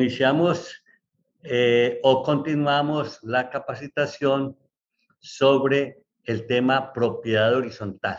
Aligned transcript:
iniciamos 0.00 0.82
eh, 1.42 2.00
o 2.02 2.22
continuamos 2.22 3.20
la 3.22 3.50
capacitación 3.50 4.56
sobre 5.18 6.02
el 6.24 6.46
tema 6.46 6.92
propiedad 6.92 7.54
horizontal. 7.54 8.18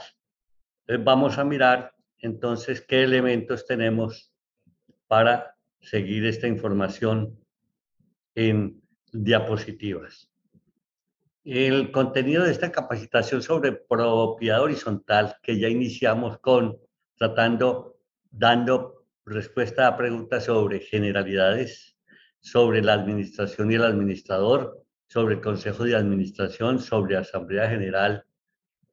Vamos 0.99 1.37
a 1.39 1.43
mirar 1.43 1.93
entonces 2.19 2.81
qué 2.81 3.03
elementos 3.03 3.65
tenemos 3.65 4.31
para 5.07 5.55
seguir 5.79 6.25
esta 6.25 6.47
información 6.47 7.39
en 8.35 8.81
diapositivas. 9.11 10.29
El 11.43 11.91
contenido 11.91 12.43
de 12.43 12.51
esta 12.51 12.71
capacitación 12.71 13.41
sobre 13.41 13.71
propiedad 13.71 14.61
horizontal 14.61 15.35
que 15.41 15.59
ya 15.59 15.67
iniciamos 15.67 16.37
con 16.39 16.77
tratando, 17.17 17.97
dando 18.29 19.00
respuesta 19.31 19.87
a 19.87 19.97
preguntas 19.97 20.45
sobre 20.45 20.79
generalidades, 20.79 21.97
sobre 22.39 22.81
la 22.81 22.93
administración 22.93 23.71
y 23.71 23.75
el 23.75 23.83
administrador, 23.83 24.83
sobre 25.07 25.35
el 25.35 25.41
consejo 25.41 25.83
de 25.85 25.95
administración, 25.95 26.79
sobre 26.79 27.17
asamblea 27.17 27.69
general 27.69 28.25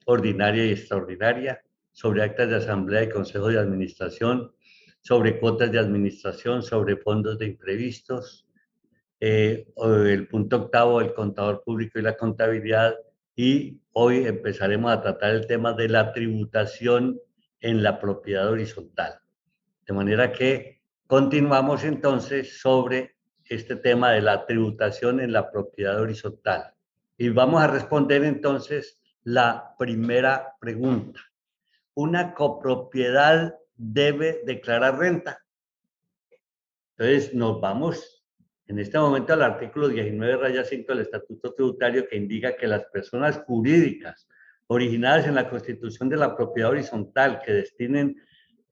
ordinaria 0.06 0.64
y 0.64 0.72
extraordinaria, 0.72 1.62
sobre 1.92 2.22
actas 2.22 2.48
de 2.48 2.56
asamblea 2.56 3.02
y 3.02 3.10
consejo 3.10 3.48
de 3.48 3.58
administración, 3.58 4.52
sobre 5.00 5.38
cuotas 5.38 5.70
de 5.70 5.78
administración, 5.78 6.62
sobre 6.62 6.96
fondos 6.96 7.38
de 7.38 7.46
imprevistos, 7.46 8.46
eh, 9.20 9.66
el 9.76 10.28
punto 10.28 10.56
octavo, 10.56 11.00
el 11.00 11.12
contador 11.12 11.62
público 11.64 11.98
y 11.98 12.02
la 12.02 12.16
contabilidad, 12.16 12.94
y 13.34 13.80
hoy 13.92 14.26
empezaremos 14.26 14.92
a 14.92 15.02
tratar 15.02 15.34
el 15.34 15.46
tema 15.46 15.72
de 15.72 15.88
la 15.88 16.12
tributación 16.12 17.20
en 17.60 17.82
la 17.82 18.00
propiedad 18.00 18.48
horizontal. 18.48 19.20
De 19.88 19.94
manera 19.94 20.30
que 20.30 20.82
continuamos 21.06 21.82
entonces 21.82 22.60
sobre 22.60 23.16
este 23.42 23.74
tema 23.74 24.10
de 24.12 24.20
la 24.20 24.44
tributación 24.44 25.18
en 25.18 25.32
la 25.32 25.50
propiedad 25.50 25.98
horizontal. 25.98 26.74
Y 27.16 27.30
vamos 27.30 27.62
a 27.62 27.68
responder 27.68 28.22
entonces 28.22 29.00
la 29.22 29.74
primera 29.78 30.56
pregunta. 30.60 31.20
¿Una 31.94 32.34
copropiedad 32.34 33.54
debe 33.76 34.42
declarar 34.44 34.98
renta? 34.98 35.42
Entonces 36.98 37.32
nos 37.32 37.58
vamos 37.58 38.26
en 38.66 38.80
este 38.80 38.98
momento 38.98 39.32
al 39.32 39.40
artículo 39.40 39.88
19, 39.88 40.36
raya 40.36 40.64
5 40.64 40.92
del 40.92 41.00
Estatuto 41.00 41.54
Tributario 41.54 42.06
que 42.06 42.16
indica 42.16 42.54
que 42.54 42.66
las 42.66 42.84
personas 42.92 43.38
jurídicas 43.46 44.28
originadas 44.66 45.26
en 45.26 45.34
la 45.34 45.48
constitución 45.48 46.10
de 46.10 46.18
la 46.18 46.36
propiedad 46.36 46.72
horizontal 46.72 47.40
que 47.42 47.54
destinen 47.54 48.20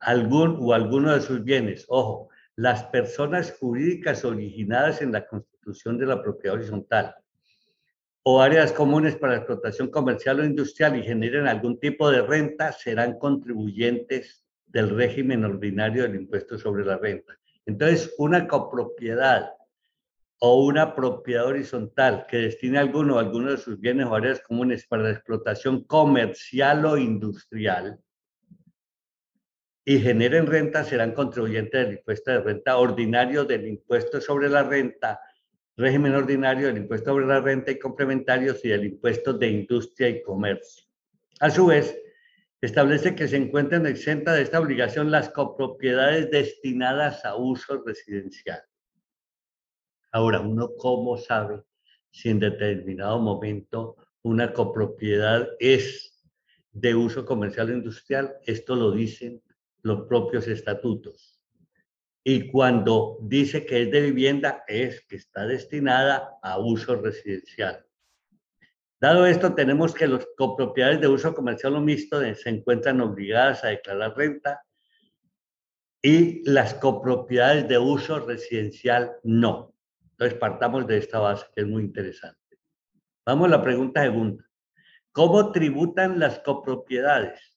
algún 0.06 0.56
o 0.60 0.72
alguno 0.72 1.12
de 1.12 1.20
sus 1.20 1.42
bienes, 1.42 1.84
ojo, 1.88 2.28
las 2.54 2.84
personas 2.84 3.52
jurídicas 3.58 4.24
originadas 4.24 5.02
en 5.02 5.10
la 5.10 5.26
constitución 5.26 5.98
de 5.98 6.06
la 6.06 6.22
propiedad 6.22 6.54
horizontal 6.54 7.16
o 8.22 8.40
áreas 8.40 8.70
comunes 8.70 9.16
para 9.16 9.34
explotación 9.34 9.88
comercial 9.88 10.38
o 10.38 10.44
industrial 10.44 10.96
y 10.96 11.02
generen 11.02 11.48
algún 11.48 11.80
tipo 11.80 12.08
de 12.08 12.22
renta 12.22 12.70
serán 12.70 13.18
contribuyentes 13.18 14.44
del 14.66 14.90
régimen 14.90 15.44
ordinario 15.44 16.04
del 16.04 16.14
impuesto 16.14 16.56
sobre 16.56 16.84
la 16.84 16.98
renta. 16.98 17.36
Entonces, 17.66 18.14
una 18.16 18.46
copropiedad 18.46 19.54
o 20.38 20.66
una 20.66 20.94
propiedad 20.94 21.46
horizontal 21.46 22.26
que 22.28 22.36
destine 22.36 22.78
alguno 22.78 23.16
o 23.16 23.18
alguno 23.18 23.50
de 23.50 23.58
sus 23.58 23.80
bienes 23.80 24.06
o 24.06 24.14
áreas 24.14 24.40
comunes 24.40 24.86
para 24.86 25.02
la 25.02 25.10
explotación 25.10 25.82
comercial 25.82 26.84
o 26.84 26.96
industrial 26.96 27.98
y 29.88 30.00
generen 30.00 30.48
renta 30.48 30.82
serán 30.82 31.12
contribuyentes 31.12 31.86
del 31.86 31.98
impuesto 31.98 32.32
de 32.32 32.40
renta 32.40 32.76
ordinario, 32.76 33.44
del 33.44 33.68
impuesto 33.68 34.20
sobre 34.20 34.48
la 34.48 34.64
renta, 34.64 35.20
régimen 35.76 36.12
ordinario 36.12 36.66
del 36.66 36.78
impuesto 36.78 37.10
sobre 37.10 37.24
la 37.24 37.40
renta 37.40 37.70
y 37.70 37.78
complementarios 37.78 38.64
y 38.64 38.68
del 38.70 38.84
impuesto 38.84 39.32
de 39.32 39.48
industria 39.48 40.08
y 40.08 40.22
comercio. 40.22 40.88
A 41.38 41.50
su 41.50 41.66
vez, 41.66 41.96
establece 42.60 43.14
que 43.14 43.28
se 43.28 43.36
encuentran 43.36 43.86
exentas 43.86 44.34
de 44.34 44.42
esta 44.42 44.58
obligación 44.58 45.12
las 45.12 45.28
copropiedades 45.28 46.32
destinadas 46.32 47.24
a 47.24 47.36
uso 47.36 47.80
residencial. 47.86 48.62
Ahora, 50.10 50.40
uno 50.40 50.70
cómo 50.76 51.16
sabe 51.16 51.62
si 52.10 52.30
en 52.30 52.40
determinado 52.40 53.20
momento 53.20 53.96
una 54.22 54.52
copropiedad 54.52 55.48
es 55.60 56.24
de 56.72 56.92
uso 56.96 57.24
comercial 57.24 57.70
o 57.70 57.74
industrial, 57.74 58.34
esto 58.46 58.74
lo 58.74 58.90
dicen 58.90 59.40
los 59.86 60.06
propios 60.08 60.48
estatutos. 60.48 61.40
Y 62.24 62.50
cuando 62.50 63.18
dice 63.22 63.64
que 63.64 63.82
es 63.82 63.90
de 63.92 64.00
vivienda, 64.00 64.64
es 64.66 65.02
que 65.06 65.14
está 65.14 65.46
destinada 65.46 66.38
a 66.42 66.58
uso 66.58 66.96
residencial. 66.96 67.86
Dado 69.00 69.26
esto, 69.26 69.54
tenemos 69.54 69.94
que 69.94 70.08
las 70.08 70.26
copropiedades 70.36 71.00
de 71.00 71.06
uso 71.06 71.32
comercial 71.34 71.76
o 71.76 71.80
mixto 71.80 72.20
se 72.34 72.48
encuentran 72.48 73.00
obligadas 73.00 73.62
a 73.62 73.68
declarar 73.68 74.16
renta 74.16 74.64
y 76.02 76.42
las 76.50 76.74
copropiedades 76.74 77.68
de 77.68 77.78
uso 77.78 78.18
residencial 78.18 79.12
no. 79.22 79.72
Entonces, 80.10 80.36
partamos 80.38 80.86
de 80.88 80.98
esta 80.98 81.20
base 81.20 81.46
que 81.54 81.60
es 81.60 81.68
muy 81.68 81.84
interesante. 81.84 82.58
Vamos 83.24 83.46
a 83.46 83.50
la 83.50 83.62
pregunta 83.62 84.02
segunda. 84.02 84.44
¿Cómo 85.12 85.52
tributan 85.52 86.18
las 86.18 86.40
copropiedades? 86.40 87.55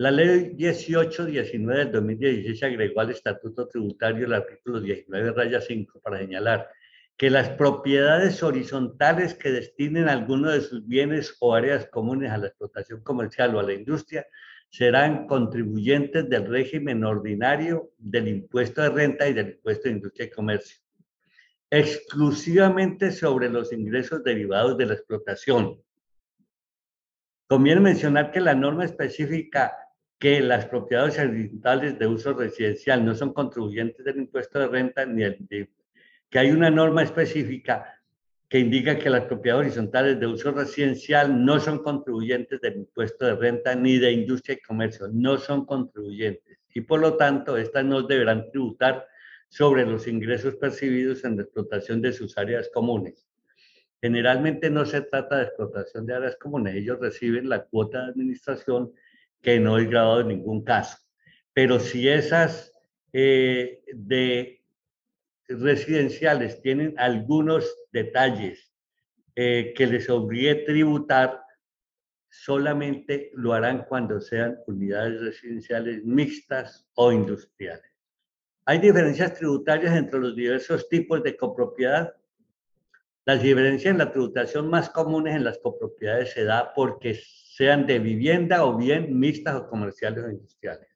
La 0.00 0.10
ley 0.10 0.54
1819 0.56 1.78
del 1.78 1.92
2016 1.92 2.62
agregó 2.62 3.02
al 3.02 3.10
Estatuto 3.10 3.68
Tributario 3.68 4.24
el 4.24 4.32
artículo 4.32 4.80
19, 4.80 5.32
raya 5.32 5.60
5, 5.60 6.00
para 6.00 6.16
señalar 6.20 6.70
que 7.18 7.28
las 7.28 7.50
propiedades 7.50 8.42
horizontales 8.42 9.34
que 9.34 9.52
destinen 9.52 10.08
alguno 10.08 10.52
de 10.52 10.62
sus 10.62 10.86
bienes 10.86 11.36
o 11.40 11.54
áreas 11.54 11.86
comunes 11.88 12.30
a 12.30 12.38
la 12.38 12.46
explotación 12.46 13.02
comercial 13.02 13.54
o 13.54 13.60
a 13.60 13.62
la 13.62 13.74
industria 13.74 14.26
serán 14.70 15.26
contribuyentes 15.26 16.30
del 16.30 16.46
régimen 16.46 17.04
ordinario 17.04 17.90
del 17.98 18.28
impuesto 18.28 18.80
de 18.80 18.88
renta 18.88 19.28
y 19.28 19.34
del 19.34 19.50
impuesto 19.50 19.90
de 19.90 19.96
industria 19.96 20.24
y 20.28 20.30
comercio 20.30 20.78
exclusivamente 21.68 23.12
sobre 23.12 23.50
los 23.50 23.70
ingresos 23.70 24.24
derivados 24.24 24.78
de 24.78 24.86
la 24.86 24.94
explotación. 24.94 25.78
Conviene 27.46 27.82
mencionar 27.82 28.32
que 28.32 28.40
la 28.40 28.54
norma 28.54 28.86
específica 28.86 29.76
que 30.20 30.40
las 30.42 30.66
propiedades 30.66 31.18
horizontales 31.18 31.98
de 31.98 32.06
uso 32.06 32.34
residencial 32.34 33.04
no 33.04 33.14
son 33.14 33.32
contribuyentes 33.32 34.04
del 34.04 34.18
impuesto 34.18 34.58
de 34.58 34.68
renta 34.68 35.06
ni 35.06 35.22
el 35.22 35.38
de, 35.48 35.70
que 36.28 36.38
hay 36.38 36.50
una 36.50 36.70
norma 36.70 37.02
específica 37.02 37.98
que 38.46 38.58
indica 38.58 38.98
que 38.98 39.08
las 39.08 39.24
propiedades 39.24 39.68
horizontales 39.68 40.20
de 40.20 40.26
uso 40.26 40.52
residencial 40.52 41.42
no 41.42 41.58
son 41.58 41.82
contribuyentes 41.82 42.60
del 42.60 42.76
impuesto 42.76 43.24
de 43.24 43.34
renta 43.34 43.74
ni 43.74 43.98
de 43.98 44.12
industria 44.12 44.56
y 44.56 44.60
comercio, 44.60 45.08
no 45.10 45.38
son 45.38 45.64
contribuyentes 45.64 46.58
y 46.74 46.82
por 46.82 47.00
lo 47.00 47.16
tanto 47.16 47.56
estas 47.56 47.86
no 47.86 48.02
deberán 48.02 48.50
tributar 48.50 49.06
sobre 49.48 49.86
los 49.86 50.06
ingresos 50.06 50.54
percibidos 50.56 51.24
en 51.24 51.36
la 51.36 51.44
explotación 51.44 52.02
de 52.02 52.12
sus 52.12 52.36
áreas 52.36 52.68
comunes. 52.74 53.26
Generalmente 54.02 54.68
no 54.68 54.84
se 54.84 55.00
trata 55.00 55.38
de 55.38 55.44
explotación 55.44 56.04
de 56.04 56.14
áreas 56.14 56.36
comunes, 56.36 56.74
ellos 56.74 57.00
reciben 57.00 57.48
la 57.48 57.64
cuota 57.64 58.04
de 58.04 58.10
administración 58.10 58.92
que 59.42 59.58
no 59.58 59.78
es 59.78 59.88
grabado 59.88 60.20
en 60.20 60.28
ningún 60.28 60.64
caso. 60.64 60.98
Pero 61.52 61.80
si 61.80 62.08
esas 62.08 62.72
eh, 63.12 63.82
de 63.92 64.62
residenciales 65.48 66.62
tienen 66.62 66.94
algunos 66.98 67.74
detalles 67.92 68.72
eh, 69.34 69.72
que 69.76 69.86
les 69.86 70.08
obligue 70.08 70.54
tributar, 70.66 71.40
solamente 72.28 73.30
lo 73.34 73.52
harán 73.52 73.84
cuando 73.88 74.20
sean 74.20 74.58
unidades 74.66 75.20
residenciales 75.20 76.04
mixtas 76.04 76.88
o 76.94 77.10
industriales. 77.10 77.90
Hay 78.64 78.78
diferencias 78.78 79.34
tributarias 79.34 79.96
entre 79.96 80.20
los 80.20 80.36
diversos 80.36 80.88
tipos 80.88 81.22
de 81.24 81.36
copropiedad. 81.36 82.14
Las 83.24 83.42
diferencias 83.42 83.90
en 83.90 83.98
la 83.98 84.12
tributación 84.12 84.68
más 84.70 84.90
comunes 84.90 85.34
en 85.34 85.44
las 85.44 85.58
copropiedades 85.58 86.32
se 86.32 86.44
da 86.44 86.72
porque 86.72 87.20
sean 87.60 87.86
de 87.86 87.98
vivienda 87.98 88.64
o 88.64 88.74
bien 88.74 89.20
mixtas 89.20 89.54
o 89.54 89.68
comerciales 89.68 90.24
o 90.24 90.30
industriales. 90.30 90.88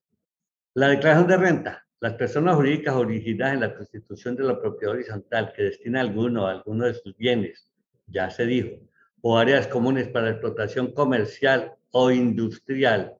La 0.72 0.88
declaración 0.88 1.28
de 1.28 1.36
renta. 1.36 1.86
Las 2.00 2.14
personas 2.14 2.56
jurídicas 2.56 2.94
originadas 2.94 3.52
en 3.52 3.60
la 3.60 3.74
constitución 3.74 4.34
de 4.34 4.44
la 4.44 4.58
propiedad 4.58 4.94
horizontal 4.94 5.52
que 5.54 5.64
destina 5.64 6.00
alguno 6.00 6.46
a 6.46 6.52
alguno 6.52 6.86
de 6.86 6.94
sus 6.94 7.14
bienes, 7.18 7.70
ya 8.06 8.30
se 8.30 8.46
dijo, 8.46 8.78
o 9.20 9.36
áreas 9.36 9.66
comunes 9.66 10.08
para 10.08 10.30
explotación 10.30 10.92
comercial 10.92 11.74
o 11.90 12.10
industrial 12.10 13.14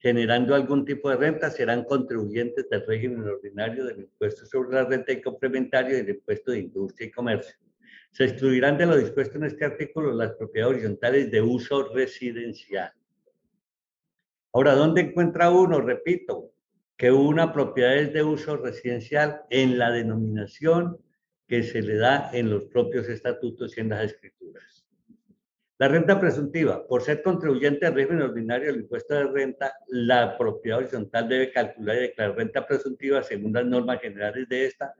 generando 0.00 0.56
algún 0.56 0.84
tipo 0.84 1.10
de 1.10 1.16
renta 1.16 1.50
serán 1.50 1.84
contribuyentes 1.84 2.68
del 2.68 2.84
régimen 2.84 3.22
ordinario 3.22 3.84
del 3.84 4.00
impuesto 4.00 4.44
sobre 4.46 4.74
la 4.74 4.84
renta 4.84 5.12
y 5.12 5.22
complementario 5.22 5.96
del 5.96 6.08
impuesto 6.08 6.50
de 6.50 6.58
industria 6.58 7.06
y 7.06 7.12
comercio. 7.12 7.56
Se 8.14 8.22
excluirán 8.26 8.78
de 8.78 8.86
lo 8.86 8.96
dispuesto 8.96 9.38
en 9.38 9.44
este 9.44 9.64
artículo 9.64 10.12
las 10.12 10.34
propiedades 10.34 10.76
horizontales 10.76 11.32
de 11.32 11.42
uso 11.42 11.92
residencial. 11.92 12.92
Ahora, 14.52 14.76
¿dónde 14.76 15.00
encuentra 15.00 15.50
uno? 15.50 15.80
Repito, 15.80 16.52
que 16.96 17.10
una 17.10 17.52
propiedad 17.52 17.96
es 17.96 18.12
de 18.12 18.22
uso 18.22 18.56
residencial 18.56 19.42
en 19.50 19.78
la 19.78 19.90
denominación 19.90 20.96
que 21.48 21.64
se 21.64 21.82
le 21.82 21.96
da 21.96 22.30
en 22.32 22.50
los 22.50 22.66
propios 22.66 23.08
estatutos 23.08 23.76
y 23.76 23.80
en 23.80 23.88
las 23.88 24.04
escrituras. 24.04 24.86
La 25.78 25.88
renta 25.88 26.20
presuntiva, 26.20 26.86
por 26.86 27.02
ser 27.02 27.20
contribuyente 27.20 27.84
al 27.84 27.96
régimen 27.96 28.22
ordinario 28.22 28.68
del 28.68 28.82
impuesto 28.82 29.14
de 29.14 29.24
renta, 29.24 29.74
la 29.88 30.38
propiedad 30.38 30.78
horizontal 30.78 31.28
debe 31.28 31.50
calcular 31.50 31.96
y 31.96 32.00
declarar 32.02 32.36
renta 32.36 32.64
presuntiva 32.64 33.24
según 33.24 33.52
las 33.54 33.66
normas 33.66 34.00
generales 34.00 34.48
de 34.48 34.66
esta, 34.66 34.94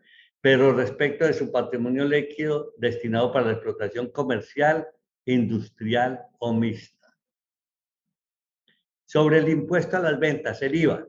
pero 0.45 0.75
respecto 0.75 1.25
de 1.25 1.33
su 1.33 1.51
patrimonio 1.51 2.05
líquido 2.05 2.75
destinado 2.77 3.33
para 3.33 3.47
la 3.47 3.53
explotación 3.53 4.11
comercial, 4.11 4.87
industrial 5.25 6.21
o 6.39 6.53
mixta. 6.53 7.17
Sobre 9.07 9.39
el 9.39 9.49
impuesto 9.49 9.97
a 9.97 10.01
las 10.01 10.21
ventas, 10.21 10.61
el 10.61 10.75
IVA, 10.75 11.07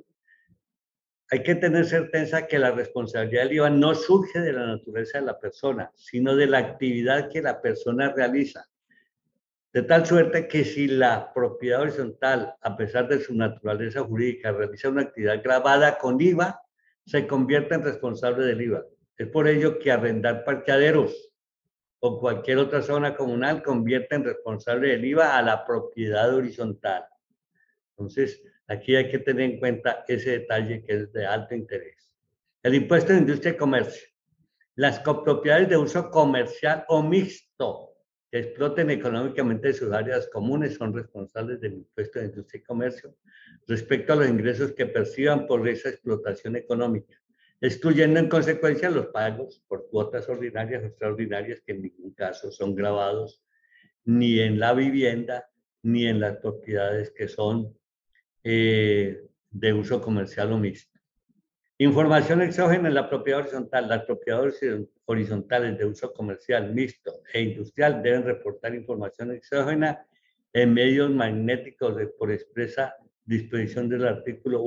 hay 1.31 1.43
que 1.43 1.55
tener 1.55 1.85
certeza 1.85 2.47
que 2.47 2.57
la 2.57 2.71
responsabilidad 2.71 3.43
del 3.43 3.53
IVA 3.55 3.69
no 3.71 3.93
surge 3.93 4.39
de 4.39 4.53
la 4.53 4.67
naturaleza 4.67 5.19
de 5.19 5.25
la 5.25 5.37
persona, 5.37 5.91
sino 5.95 6.33
de 6.33 6.47
la 6.47 6.59
actividad 6.59 7.29
que 7.29 7.41
la 7.41 7.61
persona 7.61 8.13
realiza. 8.13 8.65
De 9.73 9.81
tal 9.81 10.05
suerte 10.05 10.47
que 10.47 10.63
si 10.63 10.87
la 10.87 11.33
propiedad 11.33 11.81
horizontal, 11.81 12.55
a 12.61 12.77
pesar 12.77 13.09
de 13.09 13.19
su 13.19 13.35
naturaleza 13.35 14.01
jurídica, 14.01 14.53
realiza 14.53 14.87
una 14.87 15.01
actividad 15.01 15.43
grabada 15.43 15.97
con 15.97 16.21
IVA, 16.21 16.61
se 17.05 17.27
convierte 17.27 17.75
en 17.75 17.83
responsable 17.83 18.45
del 18.45 18.61
IVA. 18.61 18.85
Es 19.17 19.27
por 19.27 19.47
ello 19.47 19.79
que 19.79 19.91
arrendar 19.91 20.43
parqueaderos 20.43 21.33
o 21.99 22.19
cualquier 22.19 22.57
otra 22.57 22.81
zona 22.81 23.15
comunal 23.15 23.63
convierte 23.63 24.15
en 24.15 24.25
responsable 24.25 24.89
del 24.89 25.05
IVA 25.05 25.37
a 25.37 25.41
la 25.41 25.65
propiedad 25.65 26.33
horizontal. 26.33 27.05
Entonces, 27.91 28.43
Aquí 28.67 28.95
hay 28.95 29.09
que 29.09 29.19
tener 29.19 29.51
en 29.51 29.59
cuenta 29.59 30.03
ese 30.07 30.31
detalle 30.31 30.83
que 30.83 30.93
es 30.93 31.13
de 31.13 31.25
alto 31.25 31.53
interés. 31.53 32.09
El 32.63 32.73
impuesto 32.73 33.13
de 33.13 33.19
industria 33.19 33.53
y 33.53 33.57
comercio. 33.57 34.07
Las 34.75 34.99
copropiedades 34.99 35.69
de 35.69 35.77
uso 35.77 36.09
comercial 36.09 36.83
o 36.87 37.03
mixto 37.03 37.93
que 38.31 38.39
exploten 38.39 38.89
económicamente 38.89 39.71
sus 39.71 39.93
áreas 39.93 40.27
comunes 40.29 40.75
son 40.75 40.93
responsables 40.93 41.61
del 41.61 41.73
impuesto 41.73 42.19
de 42.19 42.25
industria 42.25 42.59
y 42.59 42.63
comercio 42.63 43.15
respecto 43.67 44.13
a 44.13 44.15
los 44.17 44.27
ingresos 44.27 44.73
que 44.73 44.87
perciban 44.87 45.45
por 45.45 45.67
esa 45.67 45.89
explotación 45.89 46.55
económica, 46.55 47.21
excluyendo 47.61 48.19
en 48.19 48.29
consecuencia 48.29 48.89
los 48.89 49.07
pagos 49.07 49.63
por 49.67 49.89
cuotas 49.89 50.27
ordinarias 50.29 50.83
o 50.83 50.87
extraordinarias 50.87 51.61
que 51.61 51.73
en 51.73 51.83
ningún 51.83 52.13
caso 52.13 52.51
son 52.51 52.75
grabados 52.75 53.41
ni 54.03 54.39
en 54.39 54.59
la 54.59 54.73
vivienda 54.73 55.49
ni 55.83 56.07
en 56.07 56.19
las 56.19 56.37
propiedades 56.37 57.11
que 57.11 57.27
son 57.27 57.75
eh, 58.43 59.21
de 59.49 59.73
uso 59.73 60.01
comercial 60.01 60.51
o 60.51 60.57
mixto. 60.57 60.99
Información 61.77 62.41
exógena 62.41 62.87
en 62.87 62.93
la 62.93 63.09
propiedad 63.09 63.41
horizontal. 63.41 63.89
Las 63.89 64.03
propiedades 64.05 64.63
horizontales 65.05 65.77
de 65.77 65.85
uso 65.85 66.13
comercial, 66.13 66.73
mixto 66.73 67.21
e 67.33 67.41
industrial 67.41 68.01
deben 68.01 68.23
reportar 68.23 68.73
información 68.73 69.31
exógena 69.31 70.05
en 70.53 70.73
medios 70.73 71.11
magnéticos 71.11 71.97
de, 71.97 72.07
por 72.07 72.31
expresa 72.31 72.95
disposición 73.25 73.89
del 73.89 74.07
artículo 74.07 74.61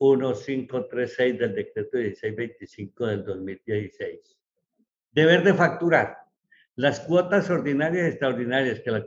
1.21536 0.00 1.38
del 1.38 1.54
decreto 1.54 1.98
1625 1.98 3.06
del 3.06 3.24
2016. 3.24 4.38
Deber 5.12 5.44
de 5.44 5.54
facturar. 5.54 6.16
Las 6.76 7.00
cuotas 7.00 7.50
ordinarias 7.50 8.04
y 8.04 8.08
extraordinarias 8.08 8.80
que 8.80 8.90
la 8.90 9.04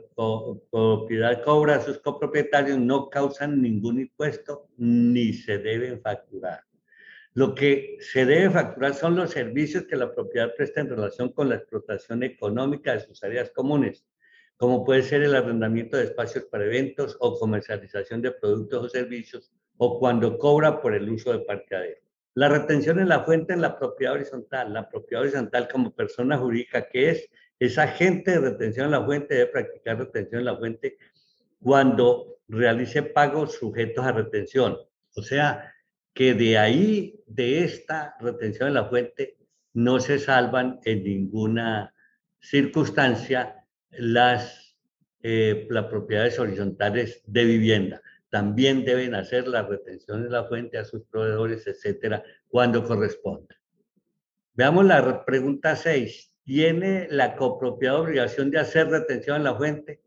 propiedad 0.70 1.42
cobra 1.42 1.76
a 1.76 1.80
sus 1.80 1.98
copropietarios 1.98 2.78
no 2.78 3.10
causan 3.10 3.60
ningún 3.60 4.00
impuesto 4.00 4.68
ni 4.76 5.32
se 5.32 5.58
deben 5.58 6.00
facturar. 6.00 6.62
Lo 7.32 7.52
que 7.52 7.96
se 7.98 8.24
debe 8.24 8.48
facturar 8.50 8.94
son 8.94 9.16
los 9.16 9.30
servicios 9.32 9.86
que 9.86 9.96
la 9.96 10.14
propiedad 10.14 10.54
presta 10.54 10.82
en 10.82 10.90
relación 10.90 11.32
con 11.32 11.48
la 11.48 11.56
explotación 11.56 12.22
económica 12.22 12.92
de 12.92 13.00
sus 13.00 13.24
áreas 13.24 13.50
comunes, 13.50 14.06
como 14.56 14.84
puede 14.84 15.02
ser 15.02 15.22
el 15.22 15.34
arrendamiento 15.34 15.96
de 15.96 16.04
espacios 16.04 16.44
para 16.44 16.66
eventos 16.66 17.16
o 17.18 17.36
comercialización 17.36 18.22
de 18.22 18.30
productos 18.30 18.84
o 18.84 18.88
servicios, 18.88 19.52
o 19.76 19.98
cuando 19.98 20.38
cobra 20.38 20.80
por 20.80 20.94
el 20.94 21.08
uso 21.08 21.32
de 21.32 21.40
parqueadero. 21.40 22.00
La 22.34 22.48
retención 22.48 22.98
en 22.98 23.08
la 23.08 23.24
fuente 23.24 23.52
en 23.52 23.60
la 23.60 23.78
propiedad 23.78 24.14
horizontal. 24.14 24.72
La 24.72 24.88
propiedad 24.88 25.22
horizontal 25.22 25.68
como 25.68 25.94
persona 25.94 26.36
jurídica 26.36 26.88
que 26.88 27.10
es 27.10 27.30
es 27.58 27.78
agente 27.78 28.32
de 28.32 28.40
retención 28.40 28.86
en 28.86 28.92
la 28.92 29.04
fuente, 29.04 29.34
debe 29.34 29.50
practicar 29.50 29.98
retención 29.98 30.40
en 30.40 30.46
la 30.46 30.56
fuente 30.56 30.98
cuando 31.60 32.38
realice 32.48 33.02
pagos 33.02 33.54
sujetos 33.54 34.04
a 34.04 34.12
retención. 34.12 34.76
O 35.14 35.22
sea, 35.22 35.72
que 36.12 36.34
de 36.34 36.58
ahí, 36.58 37.22
de 37.26 37.64
esta 37.64 38.16
retención 38.20 38.68
en 38.68 38.74
la 38.74 38.86
fuente, 38.86 39.36
no 39.72 39.98
se 39.98 40.18
salvan 40.18 40.80
en 40.84 41.04
ninguna 41.04 41.94
circunstancia 42.40 43.64
las, 43.90 44.76
eh, 45.22 45.66
las 45.70 45.86
propiedades 45.86 46.38
horizontales 46.38 47.22
de 47.26 47.44
vivienda. 47.44 48.02
También 48.34 48.84
deben 48.84 49.14
hacer 49.14 49.46
la 49.46 49.62
retención 49.62 50.24
en 50.24 50.32
la 50.32 50.42
fuente 50.42 50.76
a 50.76 50.84
sus 50.84 51.04
proveedores, 51.04 51.68
etcétera, 51.68 52.20
cuando 52.48 52.82
corresponda. 52.82 53.54
Veamos 54.54 54.86
la 54.86 55.24
pregunta 55.24 55.76
6 55.76 56.34
tiene 56.42 57.06
la 57.12 57.36
copropiedad 57.36 58.00
obligación 58.00 58.50
de 58.50 58.58
hacer 58.58 58.88
retención 58.88 59.36
en 59.36 59.44
la 59.44 59.54
fuente? 59.54 60.02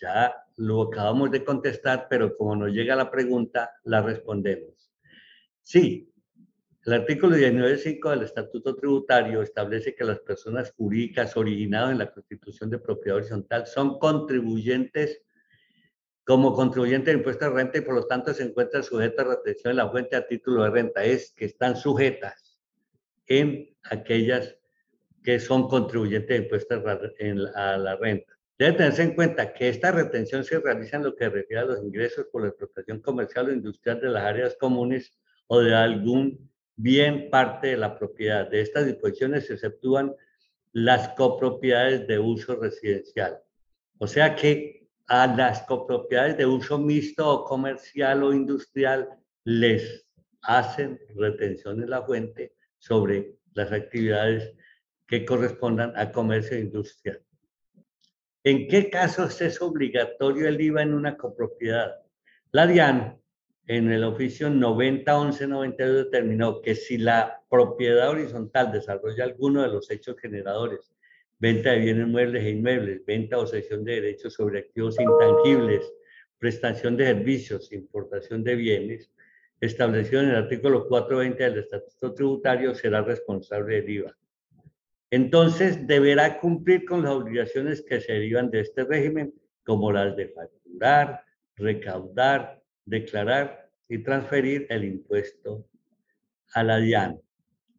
Ya 0.00 0.34
lo 0.56 0.82
acabamos 0.82 1.30
de 1.30 1.44
contestar, 1.44 2.08
pero 2.10 2.36
como 2.36 2.56
nos 2.56 2.72
llega 2.72 2.96
la 2.96 3.08
pregunta, 3.08 3.70
la 3.84 4.02
respondemos. 4.02 4.92
Sí, 5.60 6.12
el 6.84 6.92
artículo 6.92 7.36
19.5 7.36 8.10
del 8.10 8.22
Estatuto 8.22 8.74
Tributario 8.74 9.42
establece 9.42 9.94
que 9.94 10.02
las 10.02 10.18
personas 10.18 10.72
jurídicas 10.72 11.36
originadas 11.36 11.92
en 11.92 11.98
la 11.98 12.12
constitución 12.12 12.68
de 12.68 12.80
propiedad 12.80 13.18
horizontal 13.18 13.68
son 13.68 14.00
contribuyentes 14.00 15.22
como 16.24 16.54
contribuyentes 16.54 17.06
de 17.06 17.18
impuestos 17.18 17.48
de 17.48 17.54
renta 17.54 17.78
y 17.78 17.80
por 17.80 17.94
lo 17.94 18.06
tanto 18.06 18.32
se 18.32 18.44
encuentran 18.44 18.84
sujetas 18.84 19.26
a 19.26 19.30
retención 19.30 19.72
en 19.72 19.76
la 19.78 19.90
fuente 19.90 20.16
a 20.16 20.26
título 20.26 20.64
de 20.64 20.70
renta. 20.70 21.04
Es 21.04 21.32
que 21.32 21.46
están 21.46 21.76
sujetas 21.76 22.58
en 23.26 23.76
aquellas 23.84 24.56
que 25.22 25.40
son 25.40 25.68
contribuyentes 25.68 26.28
de 26.28 26.44
impuestos 26.44 26.82
a 27.54 27.76
la 27.76 27.96
renta. 27.96 28.32
Debe 28.58 28.76
tenerse 28.76 29.02
en 29.02 29.14
cuenta 29.14 29.52
que 29.52 29.68
esta 29.68 29.90
retención 29.90 30.44
se 30.44 30.60
realiza 30.60 30.96
en 30.96 31.04
lo 31.04 31.16
que 31.16 31.28
refiere 31.28 31.62
a 31.62 31.64
los 31.66 31.82
ingresos 31.82 32.26
por 32.30 32.42
la 32.42 32.48
explotación 32.48 33.00
comercial 33.00 33.48
o 33.48 33.52
industrial 33.52 34.00
de 34.00 34.08
las 34.08 34.22
áreas 34.22 34.56
comunes 34.58 35.18
o 35.48 35.60
de 35.60 35.74
algún 35.74 36.50
bien 36.76 37.30
parte 37.30 37.68
de 37.68 37.76
la 37.76 37.98
propiedad. 37.98 38.48
De 38.48 38.60
estas 38.60 38.86
disposiciones 38.86 39.46
se 39.46 39.54
exceptúan 39.54 40.14
las 40.72 41.08
copropiedades 41.10 42.06
de 42.06 42.18
uso 42.18 42.56
residencial. 42.56 43.38
O 43.98 44.06
sea 44.06 44.34
que 44.34 44.81
a 45.12 45.26
las 45.26 45.60
copropiedades 45.64 46.38
de 46.38 46.46
uso 46.46 46.78
mixto 46.78 47.28
o 47.28 47.44
comercial 47.44 48.22
o 48.22 48.32
industrial 48.32 49.10
les 49.44 50.06
hacen 50.40 50.98
retención 51.14 51.82
en 51.82 51.90
la 51.90 52.02
fuente 52.02 52.54
sobre 52.78 53.34
las 53.52 53.70
actividades 53.72 54.54
que 55.06 55.26
correspondan 55.26 55.92
a 55.96 56.10
comercio 56.10 56.56
e 56.56 56.60
industria. 56.60 57.20
¿En 58.42 58.66
qué 58.68 58.88
casos 58.88 59.38
es 59.42 59.60
obligatorio 59.60 60.48
el 60.48 60.58
IVA 60.58 60.80
en 60.80 60.94
una 60.94 61.18
copropiedad? 61.18 61.94
La 62.50 62.66
DIAN, 62.66 63.20
en 63.66 63.92
el 63.92 64.04
oficio 64.04 64.48
901192, 64.48 66.04
determinó 66.06 66.62
que 66.62 66.74
si 66.74 66.96
la 66.96 67.38
propiedad 67.50 68.08
horizontal 68.08 68.72
desarrolla 68.72 69.24
alguno 69.24 69.60
de 69.60 69.68
los 69.68 69.90
hechos 69.90 70.16
generadores, 70.18 70.90
venta 71.42 71.72
de 71.72 71.80
bienes 71.80 72.06
muebles 72.06 72.44
e 72.44 72.50
inmuebles, 72.50 73.04
venta 73.04 73.38
o 73.38 73.46
cesión 73.46 73.82
de 73.84 74.00
derechos 74.00 74.34
sobre 74.34 74.60
activos 74.60 74.96
intangibles, 75.00 75.92
prestación 76.38 76.96
de 76.96 77.06
servicios, 77.06 77.72
importación 77.72 78.44
de 78.44 78.54
bienes, 78.54 79.10
establecido 79.60 80.22
en 80.22 80.30
el 80.30 80.36
artículo 80.36 80.86
420 80.86 81.42
del 81.42 81.58
Estatuto 81.58 82.14
Tributario, 82.14 82.74
será 82.74 83.02
responsable 83.02 83.74
del 83.74 83.90
IVA 83.90 84.16
entonces 85.12 85.86
deberá 85.86 86.40
cumplir 86.40 86.86
con 86.86 87.02
las 87.02 87.12
obligaciones 87.12 87.82
que 87.82 88.00
se 88.00 88.14
derivan 88.14 88.50
de 88.50 88.60
este 88.60 88.82
régimen, 88.84 89.34
como 89.62 89.92
las 89.92 90.16
de 90.16 90.28
facturar, 90.28 91.22
recaudar, 91.54 92.62
declarar 92.86 93.68
y 93.90 93.98
transferir 93.98 94.66
el 94.70 94.84
impuesto 94.84 95.66
a 96.54 96.62
la 96.64 96.78
DIAN. 96.78 97.20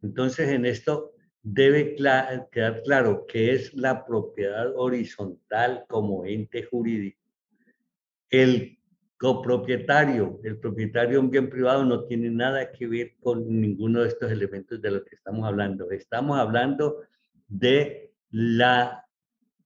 Entonces, 0.04 0.50
en 0.50 0.68
esto 0.68 1.13
debe 1.44 1.96
quedar 1.96 2.82
claro 2.84 3.26
que 3.28 3.54
es 3.54 3.74
la 3.74 4.06
propiedad 4.06 4.74
horizontal 4.76 5.84
como 5.90 6.26
ente 6.26 6.64
jurídico. 6.64 7.20
El 8.30 8.80
copropietario, 9.18 10.40
el 10.44 10.58
propietario 10.58 11.12
de 11.12 11.18
un 11.18 11.30
bien 11.30 11.50
privado 11.50 11.84
no 11.86 12.06
tiene 12.06 12.30
nada 12.30 12.72
que 12.72 12.88
ver 12.88 13.16
con 13.20 13.46
ninguno 13.62 14.02
de 14.02 14.08
estos 14.08 14.32
elementos 14.32 14.82
de 14.82 14.92
los 14.92 15.04
que 15.04 15.16
estamos 15.16 15.46
hablando. 15.46 15.92
Estamos 15.92 16.40
hablando 16.40 17.04
de 17.48 18.14
la 18.32 19.06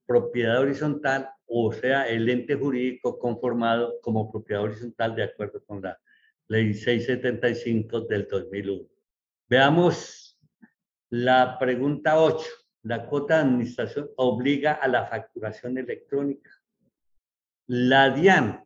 propiedad 0.04 0.60
horizontal, 0.60 1.30
o 1.46 1.72
sea, 1.72 2.08
el 2.08 2.28
ente 2.28 2.56
jurídico 2.56 3.18
conformado 3.18 4.00
como 4.02 4.30
propiedad 4.30 4.64
horizontal 4.64 5.14
de 5.14 5.24
acuerdo 5.24 5.62
con 5.64 5.80
la 5.80 5.98
ley 6.48 6.74
675 6.74 8.00
del 8.02 8.26
2001. 8.28 8.84
Veamos 9.48 10.27
la 11.10 11.58
pregunta 11.58 12.20
8. 12.20 12.46
La 12.84 13.06
cuota 13.06 13.36
de 13.36 13.42
administración 13.42 14.08
obliga 14.16 14.72
a 14.74 14.86
la 14.88 15.06
facturación 15.06 15.78
electrónica. 15.78 16.50
La 17.66 18.10
DIAN, 18.10 18.62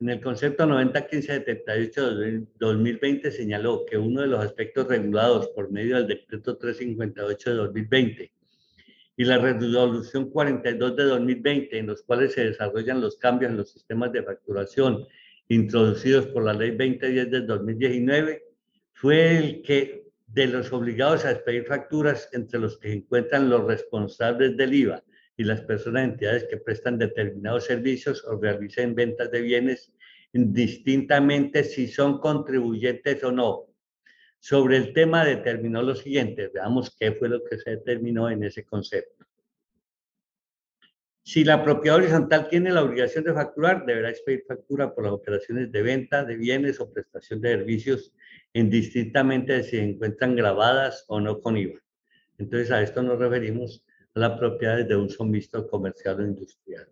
en 0.00 0.08
el 0.08 0.20
concepto 0.20 0.64
901578-2020, 0.66 3.30
señaló 3.30 3.84
que 3.84 3.98
uno 3.98 4.22
de 4.22 4.28
los 4.28 4.44
aspectos 4.44 4.88
regulados 4.88 5.48
por 5.48 5.70
medio 5.70 5.96
del 5.96 6.06
decreto 6.08 6.56
358 6.56 7.50
de 7.50 7.56
2020 7.56 8.32
y 9.16 9.24
la 9.24 9.38
resolución 9.38 10.30
42 10.30 10.96
de 10.96 11.04
2020, 11.04 11.78
en 11.78 11.86
los 11.86 12.02
cuales 12.02 12.32
se 12.32 12.46
desarrollan 12.46 13.00
los 13.00 13.16
cambios 13.18 13.50
en 13.50 13.58
los 13.58 13.70
sistemas 13.70 14.12
de 14.12 14.22
facturación 14.22 15.06
introducidos 15.48 16.26
por 16.28 16.44
la 16.44 16.54
ley 16.54 16.70
2010 16.70 17.30
del 17.30 17.46
2019, 17.46 18.42
fue 18.94 19.36
el 19.36 19.62
que 19.62 20.01
de 20.32 20.46
los 20.46 20.72
obligados 20.72 21.24
a 21.24 21.32
expedir 21.32 21.64
facturas 21.66 22.28
entre 22.32 22.58
los 22.58 22.78
que 22.78 22.88
se 22.88 22.94
encuentran 22.94 23.50
los 23.50 23.66
responsables 23.66 24.56
del 24.56 24.72
IVA 24.72 25.04
y 25.36 25.44
las 25.44 25.60
personas 25.62 26.04
entidades 26.04 26.44
que 26.44 26.56
prestan 26.56 26.98
determinados 26.98 27.64
servicios 27.64 28.24
o 28.24 28.40
realicen 28.40 28.94
ventas 28.94 29.30
de 29.30 29.42
bienes 29.42 29.92
indistintamente 30.32 31.64
si 31.64 31.86
son 31.86 32.18
contribuyentes 32.18 33.22
o 33.24 33.32
no. 33.32 33.66
Sobre 34.38 34.78
el 34.78 34.92
tema 34.94 35.24
determinó 35.24 35.82
lo 35.82 35.94
siguiente, 35.94 36.50
veamos 36.52 36.96
qué 36.98 37.12
fue 37.12 37.28
lo 37.28 37.44
que 37.44 37.58
se 37.58 37.70
determinó 37.70 38.30
en 38.30 38.42
ese 38.42 38.64
concepto. 38.64 39.26
Si 41.24 41.44
la 41.44 41.62
propiedad 41.62 41.98
horizontal 41.98 42.48
tiene 42.48 42.72
la 42.72 42.82
obligación 42.82 43.22
de 43.22 43.34
facturar, 43.34 43.86
deberá 43.86 44.10
expedir 44.10 44.44
factura 44.48 44.92
por 44.92 45.04
las 45.04 45.12
operaciones 45.12 45.70
de 45.70 45.82
venta 45.82 46.24
de 46.24 46.36
bienes 46.36 46.80
o 46.80 46.92
prestación 46.92 47.40
de 47.40 47.50
servicios, 47.50 48.12
indistintamente 48.54 49.54
de 49.54 49.64
si 49.64 49.70
se 49.70 49.82
encuentran 49.82 50.36
grabadas 50.36 51.04
o 51.08 51.20
no 51.20 51.40
con 51.40 51.56
IVA. 51.56 51.80
Entonces, 52.38 52.70
a 52.70 52.82
esto 52.82 53.02
nos 53.02 53.18
referimos 53.18 53.84
a 54.14 54.20
las 54.20 54.38
propiedades 54.38 54.88
de 54.88 54.96
uso 54.96 55.24
mixto 55.24 55.66
comercial 55.66 56.20
o 56.20 56.22
industrial. 56.24 56.88